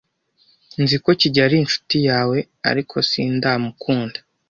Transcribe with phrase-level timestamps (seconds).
[0.81, 2.37] Nzi ko kigeli ari inshuti yawe,
[2.69, 4.17] ariko sindamukunda.